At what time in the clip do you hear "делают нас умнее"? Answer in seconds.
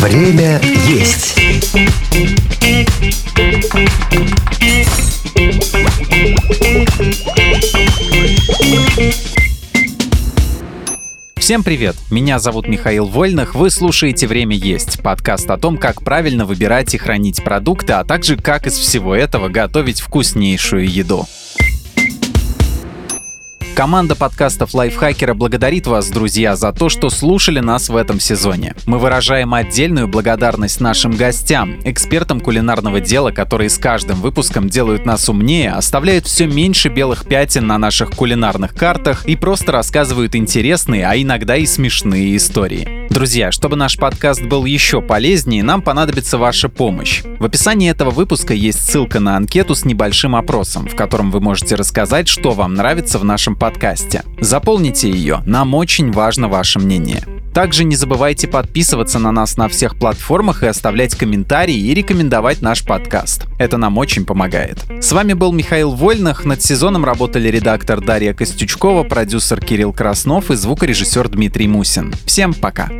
34.68-35.70